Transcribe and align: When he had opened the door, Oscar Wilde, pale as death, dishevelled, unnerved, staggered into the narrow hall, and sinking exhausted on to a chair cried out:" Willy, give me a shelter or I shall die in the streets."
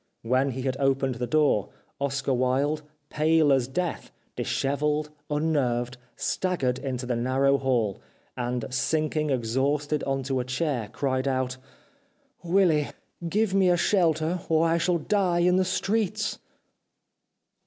When 0.23 0.49
he 0.49 0.63
had 0.63 0.77
opened 0.79 1.13
the 1.21 1.27
door, 1.27 1.69
Oscar 1.99 2.33
Wilde, 2.33 2.81
pale 3.11 3.53
as 3.53 3.67
death, 3.67 4.09
dishevelled, 4.35 5.11
unnerved, 5.29 5.97
staggered 6.15 6.79
into 6.79 7.05
the 7.05 7.15
narrow 7.15 7.59
hall, 7.59 8.01
and 8.35 8.65
sinking 8.73 9.29
exhausted 9.29 10.03
on 10.05 10.23
to 10.23 10.39
a 10.39 10.43
chair 10.43 10.89
cried 10.91 11.27
out:" 11.27 11.57
Willy, 12.43 12.87
give 13.29 13.53
me 13.53 13.69
a 13.69 13.77
shelter 13.77 14.39
or 14.49 14.67
I 14.67 14.79
shall 14.79 14.97
die 14.97 15.41
in 15.41 15.57
the 15.57 15.63
streets." 15.65 16.39